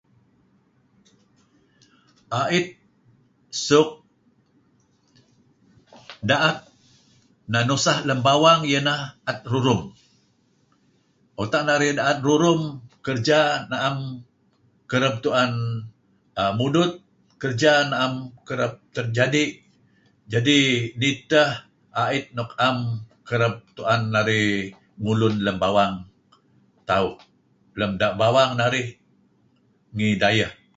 [2.39, 2.67] A'it...
[3.65, 3.89] suk...
[6.29, 6.57] da'et...
[7.51, 9.41] neh nuseh lem bawang ieh ineh a'et...
[9.51, 9.81] rurum.
[11.43, 12.61] Utak narih da'et rurum
[13.05, 13.39] kereja
[13.71, 13.97] na'em
[14.89, 16.91] kereb tu'en...aaa mudut.
[17.41, 18.13] Kereja na; em
[18.47, 19.49] kereb terjadi'.
[20.31, 20.63] Jadi'...
[20.99, 21.49] nih edteh
[22.03, 22.77] a'it nuk na'em
[23.27, 24.49] kereb tu'en narih
[25.03, 25.95] ngulun lem bawang
[26.89, 27.13] tauh,
[27.79, 27.91] lem
[28.21, 28.87] bawang narih
[29.97, 30.51] ngi dayeh.